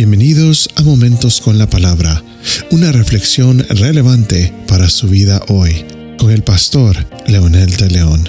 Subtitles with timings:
[0.00, 2.24] Bienvenidos a Momentos con la Palabra,
[2.70, 5.84] una reflexión relevante para su vida hoy,
[6.18, 6.96] con el pastor
[7.26, 8.24] Leonel de León.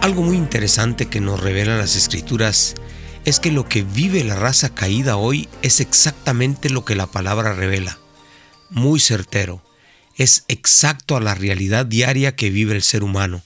[0.00, 2.74] Algo muy interesante que nos revelan las escrituras
[3.26, 7.52] es que lo que vive la raza caída hoy es exactamente lo que la palabra
[7.52, 7.98] revela.
[8.70, 9.62] Muy certero,
[10.16, 13.42] es exacto a la realidad diaria que vive el ser humano.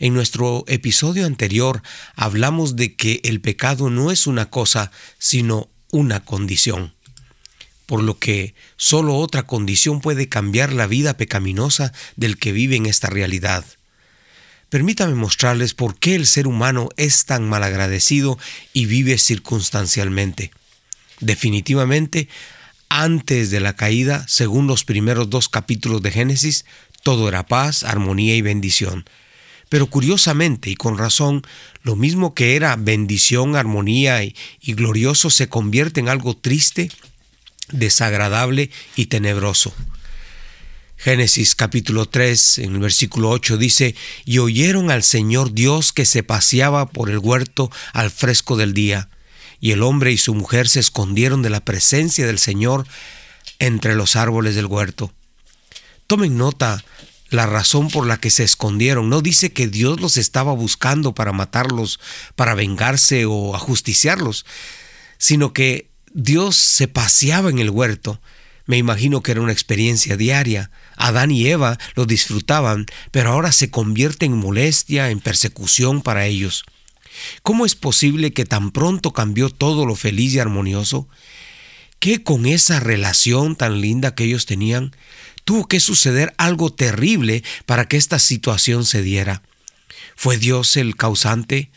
[0.00, 1.82] En nuestro episodio anterior
[2.16, 6.94] hablamos de que el pecado no es una cosa, sino una condición.
[7.84, 12.86] Por lo que solo otra condición puede cambiar la vida pecaminosa del que vive en
[12.86, 13.66] esta realidad.
[14.70, 18.38] Permítame mostrarles por qué el ser humano es tan malagradecido
[18.72, 20.50] y vive circunstancialmente.
[21.20, 22.28] Definitivamente,
[22.88, 26.64] antes de la caída, según los primeros dos capítulos de Génesis,
[27.02, 29.04] todo era paz, armonía y bendición.
[29.70, 31.42] Pero curiosamente y con razón,
[31.84, 36.90] lo mismo que era bendición, armonía y, glorioso se convierte en algo triste,
[37.70, 39.72] desagradable y tenebroso.
[40.96, 46.24] Génesis capítulo 3, en el versículo 8 dice, y oyeron al Señor Dios que se
[46.24, 49.08] paseaba por el huerto al fresco del día,
[49.60, 52.88] y el hombre y su mujer se escondieron de la presencia del Señor
[53.60, 55.12] entre los árboles del huerto.
[56.08, 56.82] Tomen nota
[57.30, 59.08] la razón por la que se escondieron.
[59.08, 62.00] No dice que Dios los estaba buscando para matarlos,
[62.34, 64.44] para vengarse o ajusticiarlos,
[65.18, 68.20] sino que Dios se paseaba en el huerto.
[68.66, 70.70] Me imagino que era una experiencia diaria.
[70.96, 76.64] Adán y Eva lo disfrutaban, pero ahora se convierte en molestia, en persecución para ellos.
[77.42, 81.08] ¿Cómo es posible que tan pronto cambió todo lo feliz y armonioso?
[81.98, 84.94] ¿Qué con esa relación tan linda que ellos tenían?
[85.44, 89.42] Tuvo que suceder algo terrible para que esta situación se diera.
[90.16, 91.70] ¿Fue Dios el causante?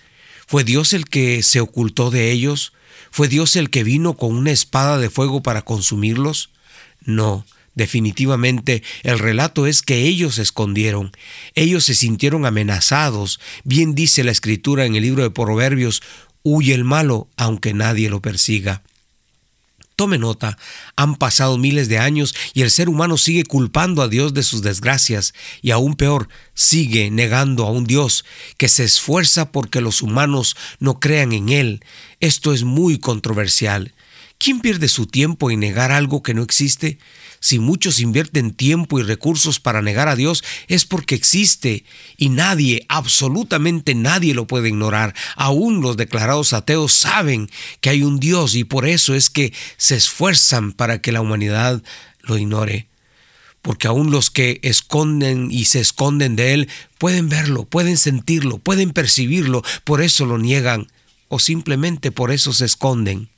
[0.48, 2.74] ¿Fue Dios el que se ocultó de ellos?
[3.12, 6.50] ¿Fue Dios el que vino con una espada de fuego para consumirlos?
[7.06, 11.12] No, definitivamente el relato es que ellos se escondieron,
[11.56, 13.40] ellos se sintieron amenazados.
[13.64, 16.02] Bien dice la escritura en el libro de Proverbios,
[16.44, 18.84] huye el malo aunque nadie lo persiga.
[19.96, 20.58] Tome nota,
[20.96, 24.64] han pasado miles de años y el ser humano sigue culpando a Dios de sus
[24.64, 28.26] desgracias y aún peor, sigue negando a un Dios
[28.58, 31.86] que se esfuerza porque los humanos no crean en Él.
[32.20, 33.94] Esto es muy controversial.
[34.44, 36.98] ¿Quién pierde su tiempo en negar algo que no existe?
[37.40, 41.86] Si muchos invierten tiempo y recursos para negar a Dios es porque existe
[42.18, 45.16] y nadie, absolutamente nadie lo puede ignorar.
[45.38, 47.50] Aún los declarados ateos saben
[47.80, 51.82] que hay un Dios y por eso es que se esfuerzan para que la humanidad
[52.20, 52.90] lo ignore.
[53.62, 58.92] Porque aún los que esconden y se esconden de Él pueden verlo, pueden sentirlo, pueden
[58.92, 60.92] percibirlo, por eso lo niegan
[61.30, 63.30] o simplemente por eso se esconden.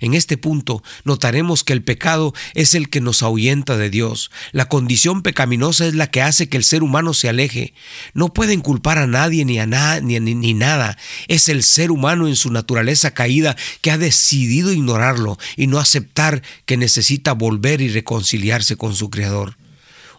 [0.00, 4.30] En este punto notaremos que el pecado es el que nos ahuyenta de Dios.
[4.52, 7.74] La condición pecaminosa es la que hace que el ser humano se aleje.
[8.14, 10.96] No pueden culpar a nadie ni a nada ni, ni, nada.
[11.26, 16.42] Es el ser humano en su naturaleza caída que ha decidido ignorarlo y no aceptar
[16.64, 19.56] que necesita volver y reconciliarse con su Creador.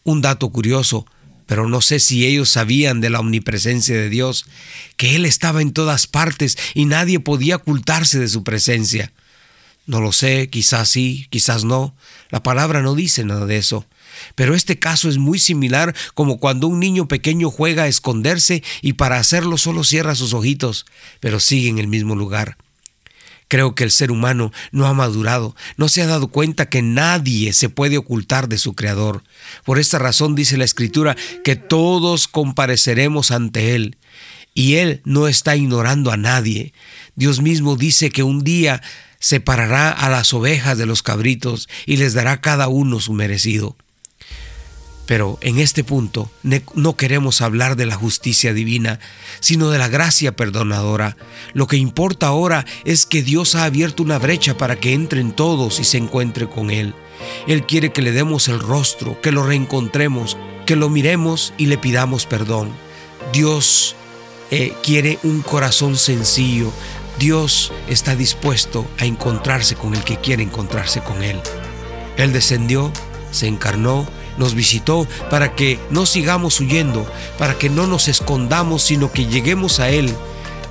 [0.04, 1.06] Un dato curioso,
[1.46, 4.46] pero no sé si ellos sabían de la omnipresencia de Dios,
[4.98, 9.12] que Él estaba en todas partes y nadie podía ocultarse de su presencia.
[9.90, 11.96] No lo sé, quizás sí, quizás no.
[12.30, 13.88] La palabra no dice nada de eso.
[14.36, 18.94] Pero este caso es muy similar como cuando un niño pequeño juega a esconderse y
[18.94, 20.86] para hacerlo solo cierra sus ojitos,
[21.20, 22.58] pero sigue en el mismo lugar.
[23.48, 27.52] Creo que el ser humano no ha madurado, no se ha dado cuenta que nadie
[27.52, 29.24] se puede ocultar de su Creador.
[29.66, 33.98] Por esta razón dice la Escritura que todos compareceremos ante Él.
[34.60, 36.74] Y Él no está ignorando a nadie.
[37.16, 38.82] Dios mismo dice que un día
[39.18, 43.78] separará a las ovejas de los cabritos y les dará cada uno su merecido.
[45.06, 46.30] Pero en este punto
[46.76, 49.00] no queremos hablar de la justicia divina,
[49.40, 51.16] sino de la gracia perdonadora.
[51.54, 55.80] Lo que importa ahora es que Dios ha abierto una brecha para que entren todos
[55.80, 56.94] y se encuentre con Él.
[57.48, 60.36] Él quiere que le demos el rostro, que lo reencontremos,
[60.66, 62.74] que lo miremos y le pidamos perdón.
[63.32, 63.96] Dios
[64.52, 66.72] eh, quiere un corazón sencillo,
[67.20, 71.40] Dios está dispuesto a encontrarse con el que quiere encontrarse con Él.
[72.18, 72.92] Él descendió,
[73.32, 74.08] se encarnó,
[74.38, 77.06] nos visitó para que no sigamos huyendo,
[77.38, 80.12] para que no nos escondamos, sino que lleguemos a Él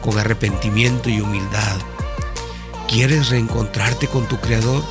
[0.03, 1.77] con arrepentimiento y humildad.
[2.89, 4.83] ¿Quieres reencontrarte con tu Creador?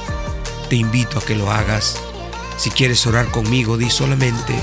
[0.69, 1.97] Te invito a que lo hagas.
[2.57, 4.53] Si quieres orar conmigo, di solamente,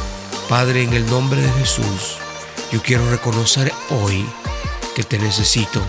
[0.49, 2.24] Padre, en el nombre de Jesús
[2.75, 4.27] Yo quiero reconocer hoy
[4.97, 5.81] que te necesito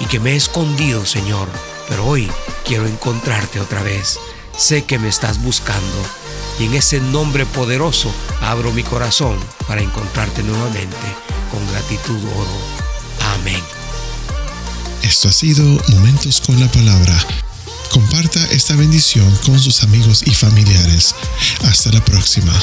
[0.00, 1.46] y que me he escondido, Señor,
[1.86, 2.30] pero hoy
[2.64, 4.18] quiero encontrarte otra vez.
[4.56, 6.02] Sé que me estás buscando
[6.58, 8.10] y en ese nombre poderoso
[8.40, 10.96] abro mi corazón para encontrarte nuevamente.
[11.50, 13.34] Con gratitud oro.
[13.34, 13.62] Amén.
[15.02, 17.22] Esto ha sido Momentos con la Palabra.
[17.90, 21.14] Comparta esta bendición con sus amigos y familiares.
[21.64, 22.54] Hasta la próxima.